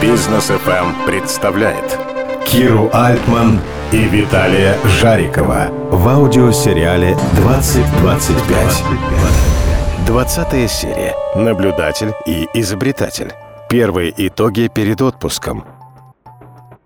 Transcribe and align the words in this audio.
Бизнес 0.00 0.50
FM 0.50 1.04
представляет 1.04 1.98
Киру 2.46 2.88
Альтман 2.90 3.60
и 3.92 4.04
Виталия 4.04 4.78
Жарикова 4.86 5.68
в 5.90 6.08
аудиосериале 6.08 7.18
«2025». 7.34 10.06
20 10.06 10.70
серия. 10.70 11.14
Наблюдатель 11.36 12.14
и 12.26 12.48
изобретатель. 12.54 13.34
Первые 13.68 14.14
итоги 14.16 14.70
перед 14.72 15.02
отпуском. 15.02 15.66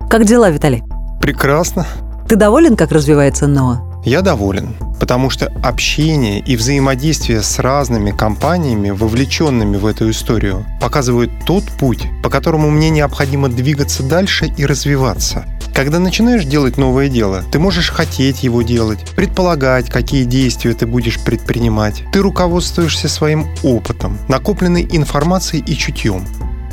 Как 0.09 0.25
дела, 0.25 0.49
Виталий? 0.49 0.83
Прекрасно. 1.21 1.85
Ты 2.27 2.35
доволен, 2.35 2.75
как 2.75 2.91
развивается 2.91 3.47
НОА? 3.47 3.94
Я 4.05 4.21
доволен, 4.21 4.75
потому 4.99 5.31
что 5.31 5.51
общение 5.63 6.39
и 6.39 6.55
взаимодействие 6.55 7.41
с 7.41 7.57
разными 7.57 8.11
компаниями, 8.11 8.91
вовлеченными 8.91 9.77
в 9.77 9.85
эту 9.87 10.11
историю, 10.11 10.63
показывают 10.79 11.31
тот 11.47 11.63
путь, 11.79 12.07
по 12.21 12.29
которому 12.29 12.69
мне 12.69 12.91
необходимо 12.91 13.49
двигаться 13.49 14.03
дальше 14.03 14.45
и 14.57 14.65
развиваться. 14.67 15.45
Когда 15.73 15.97
начинаешь 15.97 16.45
делать 16.45 16.77
новое 16.77 17.09
дело, 17.09 17.43
ты 17.51 17.57
можешь 17.57 17.89
хотеть 17.89 18.43
его 18.43 18.61
делать, 18.61 18.99
предполагать, 19.15 19.89
какие 19.89 20.23
действия 20.23 20.75
ты 20.75 20.85
будешь 20.85 21.19
предпринимать. 21.19 22.03
Ты 22.13 22.19
руководствуешься 22.19 23.09
своим 23.09 23.47
опытом, 23.63 24.19
накопленной 24.27 24.87
информацией 24.89 25.63
и 25.65 25.75
чутьем. 25.75 26.23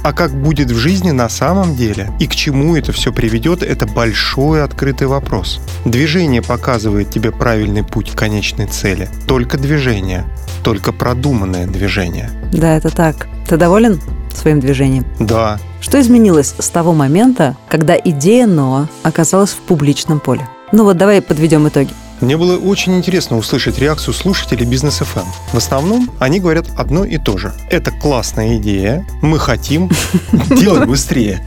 А 0.02 0.12
как 0.12 0.32
будет 0.32 0.70
в 0.70 0.76
жизни 0.76 1.12
на 1.12 1.28
самом 1.28 1.76
деле 1.76 2.10
и 2.18 2.26
к 2.26 2.34
чему 2.34 2.76
это 2.76 2.92
все 2.92 3.12
приведет, 3.12 3.62
это 3.62 3.86
большой 3.86 4.64
открытый 4.64 5.06
вопрос. 5.06 5.60
Движение 5.84 6.42
показывает 6.42 7.10
тебе 7.10 7.30
правильный 7.30 7.84
путь 7.84 8.10
к 8.10 8.18
конечной 8.18 8.66
цели. 8.66 9.08
Только 9.28 9.58
движение, 9.58 10.24
только 10.64 10.92
продуманное 10.92 11.66
движение. 11.66 12.30
Да, 12.52 12.76
это 12.76 12.90
так. 12.90 13.28
Ты 13.48 13.56
доволен 13.56 14.00
своим 14.34 14.58
движением? 14.58 15.06
Да. 15.20 15.58
Что 15.80 16.00
изменилось 16.00 16.54
с 16.58 16.68
того 16.68 16.92
момента, 16.92 17.56
когда 17.68 17.96
идея 17.96 18.46
Ноа 18.46 18.88
оказалась 19.02 19.50
в 19.50 19.58
публичном 19.58 20.18
поле? 20.18 20.48
Ну 20.72 20.84
вот 20.84 20.96
давай 20.96 21.20
подведем 21.22 21.68
итоги. 21.68 21.90
Мне 22.22 22.36
было 22.36 22.56
очень 22.56 22.96
интересно 22.96 23.36
услышать 23.36 23.80
реакцию 23.80 24.14
слушателей 24.14 24.64
Бизнес 24.64 25.00
FM. 25.00 25.26
В 25.52 25.56
основном 25.56 26.08
они 26.20 26.38
говорят 26.38 26.66
одно 26.78 27.04
и 27.04 27.18
то 27.18 27.36
же. 27.36 27.52
Это 27.68 27.90
классная 27.90 28.58
идея, 28.58 29.04
мы 29.22 29.40
хотим 29.40 29.90
делать 30.48 30.86
быстрее. 30.86 31.44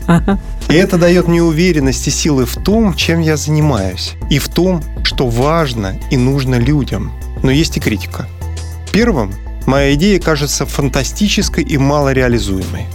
И 0.67 0.73
это 0.73 0.97
дает 0.97 1.29
мне 1.29 1.41
уверенность 1.41 2.05
и 2.09 2.11
силы 2.11 2.45
в 2.45 2.55
том, 2.55 2.93
чем 2.93 3.21
я 3.21 3.37
занимаюсь, 3.37 4.15
и 4.29 4.37
в 4.37 4.49
том, 4.49 4.83
что 5.05 5.27
важно 5.27 5.97
и 6.11 6.17
нужно 6.17 6.55
людям. 6.55 7.13
Но 7.41 7.51
есть 7.51 7.77
и 7.77 7.79
критика. 7.79 8.27
Первым, 8.91 9.33
моя 9.65 9.93
идея 9.93 10.19
кажется 10.19 10.65
фантастической 10.65 11.63
и 11.63 11.77
малореализуемой. 11.77 12.85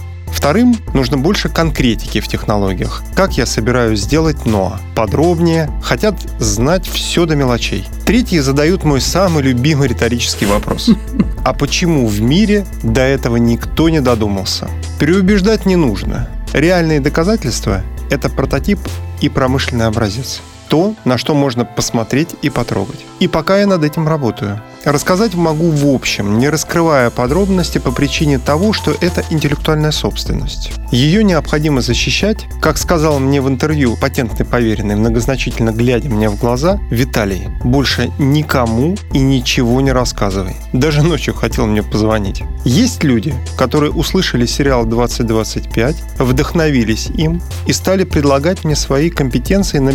Вторым, 0.41 0.75
нужно 0.95 1.19
больше 1.19 1.49
конкретики 1.49 2.19
в 2.19 2.27
технологиях. 2.27 3.03
Как 3.13 3.37
я 3.37 3.45
собираюсь 3.45 3.99
сделать 3.99 4.43
НОА? 4.47 4.81
Подробнее, 4.95 5.69
хотят 5.83 6.15
знать 6.39 6.87
все 6.87 7.27
до 7.27 7.35
мелочей. 7.35 7.87
Третьи 8.07 8.39
задают 8.39 8.83
мой 8.83 9.01
самый 9.01 9.43
любимый 9.43 9.87
риторический 9.87 10.47
вопрос. 10.47 10.89
А 11.45 11.53
почему 11.53 12.07
в 12.07 12.21
мире 12.21 12.65
до 12.81 13.01
этого 13.01 13.35
никто 13.37 13.89
не 13.89 14.01
додумался? 14.01 14.67
Переубеждать 14.99 15.67
не 15.67 15.75
нужно. 15.75 16.27
Реальные 16.53 17.01
доказательства– 17.01 17.83
это 18.09 18.27
прототип 18.27 18.79
и 19.21 19.29
промышленный 19.29 19.85
образец. 19.85 20.41
То, 20.71 20.95
на 21.03 21.17
что 21.17 21.35
можно 21.35 21.65
посмотреть 21.65 22.29
и 22.41 22.49
потрогать. 22.49 23.05
И 23.19 23.27
пока 23.27 23.59
я 23.59 23.67
над 23.67 23.83
этим 23.83 24.07
работаю. 24.07 24.61
Рассказать 24.85 25.35
могу 25.35 25.69
в 25.69 25.85
общем, 25.85 26.39
не 26.39 26.49
раскрывая 26.49 27.11
подробности 27.11 27.77
по 27.77 27.91
причине 27.91 28.39
того, 28.39 28.73
что 28.73 28.95
это 28.99 29.23
интеллектуальная 29.29 29.91
собственность. 29.91 30.71
Ее 30.91 31.23
необходимо 31.23 31.81
защищать, 31.81 32.45
как 32.61 32.77
сказал 32.77 33.19
мне 33.19 33.41
в 33.41 33.47
интервью 33.47 33.95
патентный 33.95 34.45
поверенный, 34.45 34.95
многозначительно 34.95 35.71
глядя 35.71 36.09
мне 36.09 36.29
в 36.29 36.39
глаза, 36.39 36.79
Виталий, 36.89 37.49
больше 37.63 38.09
никому 38.17 38.95
и 39.13 39.19
ничего 39.19 39.81
не 39.81 39.91
рассказывай. 39.91 40.55
Даже 40.73 41.03
ночью 41.03 41.35
хотел 41.35 41.67
мне 41.67 41.83
позвонить. 41.83 42.41
Есть 42.65 43.03
люди, 43.03 43.35
которые 43.57 43.91
услышали 43.91 44.47
сериал 44.47 44.85
2025, 44.85 45.95
вдохновились 46.17 47.07
им 47.07 47.39
и 47.67 47.73
стали 47.73 48.03
предлагать 48.03 48.63
мне 48.63 48.75
свои 48.75 49.11
компетенции 49.11 49.77
на 49.77 49.91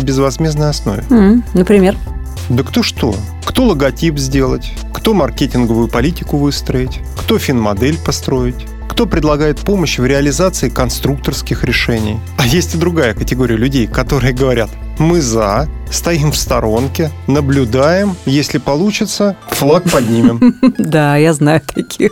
безвозмездной 0.67 0.69
основе. 0.69 1.43
Например? 1.53 1.95
Да 2.49 2.63
кто 2.63 2.83
что? 2.83 3.15
Кто 3.45 3.65
логотип 3.65 4.17
сделать? 4.17 4.73
Кто 4.93 5.13
маркетинговую 5.13 5.87
политику 5.87 6.37
выстроить? 6.37 6.99
Кто 7.17 7.37
финмодель 7.39 7.97
построить? 7.97 8.55
Кто 8.89 9.05
предлагает 9.05 9.59
помощь 9.59 9.99
в 9.99 10.05
реализации 10.05 10.69
конструкторских 10.69 11.63
решений? 11.63 12.19
А 12.39 12.47
есть 12.47 12.73
и 12.73 12.77
другая 12.77 13.13
категория 13.13 13.57
людей, 13.57 13.85
которые 13.85 14.33
говорят, 14.33 14.69
мы 14.97 15.21
за, 15.21 15.67
стоим 15.91 16.31
в 16.31 16.37
сторонке, 16.37 17.11
наблюдаем, 17.27 18.15
если 18.25 18.57
получится, 18.57 19.35
флаг 19.49 19.83
поднимем. 19.91 20.55
Да, 20.79 21.17
я 21.17 21.33
знаю 21.33 21.61
таких. 21.61 22.11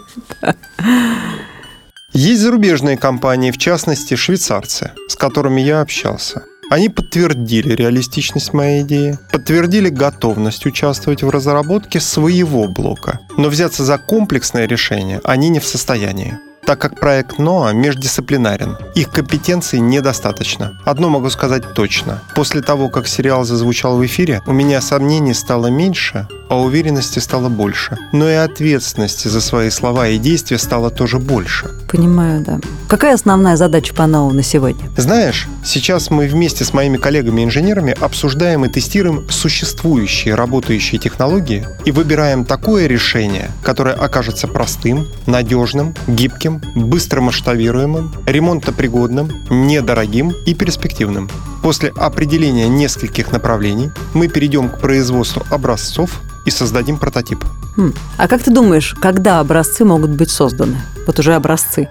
Есть 2.14 2.42
зарубежные 2.42 2.98
компании, 2.98 3.52
в 3.52 3.58
частности 3.58 4.16
швейцарцы, 4.16 4.92
с 5.08 5.16
которыми 5.16 5.62
я 5.62 5.82
общался. 5.82 6.44
Они 6.70 6.90
подтвердили 6.90 7.74
реалистичность 7.74 8.53
моей 8.53 8.81
идеи, 8.81 9.20
подтвердили 9.31 9.90
готовность 9.90 10.66
участвовать 10.66 11.22
в 11.22 11.30
разработке 11.30 12.00
своего 12.00 12.68
блока, 12.68 13.20
но 13.38 13.50
взяться 13.50 13.86
за 13.86 13.98
комплексное 13.98 14.66
решение 14.68 15.22
они 15.24 15.50
не 15.50 15.59
в 15.59 15.66
состоянии 15.66 16.40
так 16.66 16.80
как 16.80 17.00
проект 17.00 17.38
НОА 17.38 17.74
междисциплинарен. 17.74 18.78
Их 18.96 19.09
компетенций 19.09 19.80
недостаточно. 19.80 20.80
Одно 20.84 21.09
могу 21.09 21.30
сказать 21.30 21.74
точно. 21.74 22.22
После 22.36 22.62
того, 22.62 22.90
как 22.90 23.08
сериал 23.08 23.46
зазвучал 23.46 23.98
в 23.98 24.06
эфире, 24.06 24.42
у 24.48 24.53
меня 24.53 24.81
сомнений 24.81 25.34
стало 25.34 25.68
меньше, 25.68 26.28
а 26.50 26.59
уверенности 26.59 27.20
стало 27.20 27.50
больше. 27.50 27.98
Но 28.12 28.30
и 28.30 28.34
ответственности 28.34 29.28
за 29.28 29.42
свои 29.42 29.70
слова 29.70 30.08
и 30.08 30.18
действия 30.18 30.58
стало 30.58 30.90
тоже 30.90 31.20
больше. 31.20 31.70
Понимаю, 31.92 32.42
да. 32.42 32.59
Какая 32.88 33.14
основная 33.14 33.58
задача 33.58 33.94
по 33.94 34.06
НОА 34.08 34.32
на 34.34 34.44
сегодня? 34.44 34.90
Знаешь, 34.97 35.47
сейчас 35.64 36.09
мы 36.09 36.28
вместе 36.28 36.64
с 36.64 36.74
моими 36.74 36.97
коллегами-инженерами 36.97 37.96
обсуждаем 38.00 38.66
и 38.66 38.70
тестируем 38.70 39.30
существующие 39.30 40.36
работающие 40.36 41.00
технологии 41.00 41.66
и 41.86 41.92
выбираем 41.92 42.46
такое 42.46 42.88
решение, 42.88 43.50
которое 43.64 43.96
окажется 43.96 44.47
простым, 44.47 45.08
надежным, 45.26 45.94
гибким, 46.08 46.55
быстро 46.76 47.22
масштабируемым, 47.22 48.12
ремонтопригодным, 48.26 49.32
недорогим 49.50 50.34
и 50.46 50.54
перспективным. 50.54 51.30
После 51.62 51.90
определения 51.90 52.68
нескольких 52.68 53.32
направлений 53.32 53.92
мы 54.14 54.28
перейдем 54.28 54.70
к 54.70 54.80
производству 54.80 55.44
образцов 55.50 56.22
и 56.46 56.52
создадим 56.52 56.98
прототип. 56.98 57.44
Хм. 57.76 57.94
А 58.18 58.28
как 58.28 58.44
ты 58.44 58.52
думаешь, 58.52 58.96
когда 59.02 59.40
образцы 59.40 59.84
могут 59.84 60.12
быть 60.12 60.30
созданы? 60.30 60.82
Вот 61.08 61.20
уже 61.20 61.34
образцы. 61.34 61.90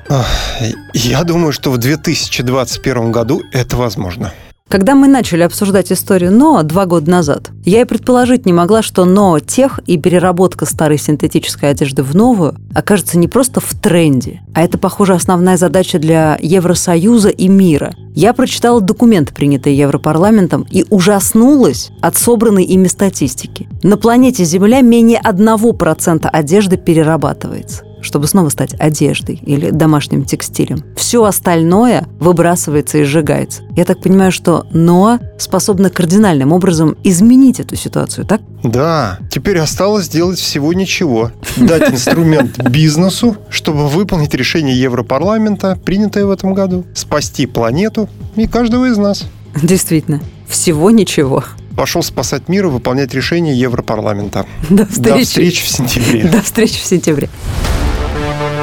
Я 0.93 1.25
думаю, 1.25 1.53
что 1.53 1.71
в 1.71 1.79
2021 1.79 3.13
году 3.13 3.43
это 3.53 3.77
возможно. 3.77 4.33
Когда 4.75 4.97
мы 4.97 5.07
начали 5.07 5.45
обсуждать 5.45 5.93
историю 5.93 6.33
НОА 6.33 6.65
два 6.65 6.85
года 6.87 7.09
назад, 7.09 7.53
я 7.65 7.83
и 7.83 7.85
предположить 7.85 8.45
не 8.45 8.53
могла, 8.53 8.83
что 8.83 9.05
НОА 9.05 9.41
тех 9.41 9.79
и 9.87 9.97
переработка 9.97 10.67
старой 10.67 10.99
синтетической 10.99 11.71
одежды 11.71 12.03
в 12.03 12.17
новую 12.17 12.57
окажется 12.75 13.17
не 13.17 13.29
просто 13.29 13.61
в 13.61 13.73
тренде, 13.81 14.41
а 14.53 14.65
это, 14.65 14.77
похоже, 14.77 15.15
основная 15.15 15.59
задача 15.59 16.01
для 16.01 16.37
Евросоюза 16.43 17.29
и 17.29 17.47
мира. 17.47 17.95
Я 18.17 18.33
прочитала 18.33 18.81
документы, 18.81 19.33
принятые 19.33 19.79
Европарламентом, 19.79 20.67
и 20.69 20.85
ужаснулась 20.91 21.93
от 22.01 22.17
собранной 22.17 22.65
ими 22.65 22.89
статистики. 22.89 23.69
На 23.85 23.97
планете 23.97 24.43
Земля 24.43 24.81
менее 24.81 25.21
1% 25.25 26.27
одежды 26.27 26.79
перерабатывается 26.79 27.85
чтобы 28.05 28.27
снова 28.29 28.49
стать 28.49 28.75
одеждой 28.79 29.41
или 29.43 29.71
домашним 29.71 30.25
текстилем. 30.25 30.85
Все 30.97 31.25
остальное 31.25 32.07
выбрасывается 32.21 32.99
и 32.99 33.05
сжигается. 33.05 33.62
Я 33.77 33.85
так 33.85 34.01
понимаю, 34.01 34.31
что 34.31 34.67
НОА 34.71 35.19
способна 35.39 35.91
кардинальным 35.91 36.53
образом 36.53 36.97
изменить 37.03 37.61
эту 37.61 37.77
ситуацию, 37.77 38.27
так? 38.27 38.41
Да, 38.62 39.19
теперь 39.31 39.59
осталось 39.59 40.06
сделать 40.06 40.39
всего 40.39 40.73
ничего. 40.73 41.33
Дать 41.56 41.93
инструмент 41.93 42.59
бизнесу, 42.71 43.37
чтобы 43.49 43.89
выполнить 43.89 44.35
решение 44.35 44.79
Европарламента, 44.81 45.79
принятое 45.85 46.25
в 46.27 46.31
этом 46.31 46.55
году. 46.55 46.85
Спасти 46.95 47.47
планету 47.47 48.09
и 48.37 48.47
каждого 48.47 48.87
из 48.87 48.97
нас. 48.97 49.25
Действительно, 49.61 50.21
всего 50.49 50.91
ничего. 50.91 51.45
Пошел 51.77 52.03
спасать 52.03 52.49
мир 52.49 52.67
и 52.67 52.69
выполнять 52.69 53.12
решение 53.15 53.59
Европарламента. 53.59 54.47
До 54.71 54.85
До 54.85 54.87
встречи. 54.87 55.25
встречи 55.25 55.65
в 55.65 55.69
сентябре. 55.69 56.25
До 56.29 56.41
встречи 56.41 56.81
в 56.81 56.85
сентябре. 56.85 57.29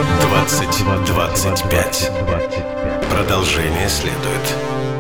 2025. 0.02 2.10
Продолжение 3.10 3.90
следует. 3.90 4.91